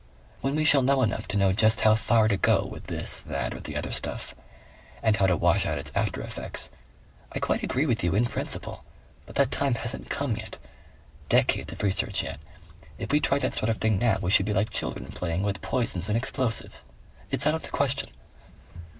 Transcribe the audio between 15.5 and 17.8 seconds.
poisons and explosives.... It's out of the